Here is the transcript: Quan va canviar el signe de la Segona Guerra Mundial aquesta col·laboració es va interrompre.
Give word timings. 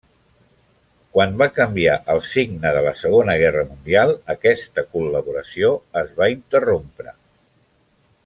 Quan 1.17 1.33
va 1.41 1.47
canviar 1.57 1.97
el 2.13 2.21
signe 2.29 2.71
de 2.77 2.81
la 2.87 2.93
Segona 3.01 3.35
Guerra 3.43 3.65
Mundial 3.67 4.15
aquesta 4.35 4.85
col·laboració 4.95 5.71
es 6.03 6.09
va 6.23 6.31
interrompre. 6.39 7.13